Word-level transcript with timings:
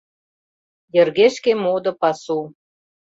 Йыргешке 0.95 1.51
модо 1.63 1.91
пасу. 2.01 2.37